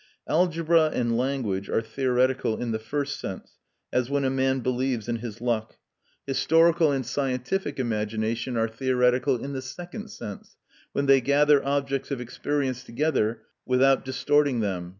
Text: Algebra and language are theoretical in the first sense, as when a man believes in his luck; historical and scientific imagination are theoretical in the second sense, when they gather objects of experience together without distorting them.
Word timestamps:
Algebra 0.27 0.89
and 0.89 1.15
language 1.15 1.69
are 1.69 1.79
theoretical 1.79 2.59
in 2.59 2.71
the 2.71 2.79
first 2.79 3.19
sense, 3.19 3.59
as 3.93 4.09
when 4.09 4.25
a 4.25 4.31
man 4.31 4.59
believes 4.61 5.07
in 5.07 5.17
his 5.17 5.39
luck; 5.41 5.77
historical 6.25 6.91
and 6.91 7.05
scientific 7.05 7.77
imagination 7.77 8.57
are 8.57 8.67
theoretical 8.67 9.35
in 9.37 9.53
the 9.53 9.61
second 9.61 10.07
sense, 10.07 10.55
when 10.91 11.05
they 11.05 11.21
gather 11.21 11.63
objects 11.63 12.09
of 12.09 12.19
experience 12.19 12.83
together 12.83 13.43
without 13.67 14.03
distorting 14.03 14.59
them. 14.59 14.89